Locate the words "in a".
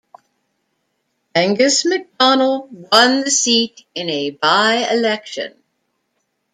3.93-4.31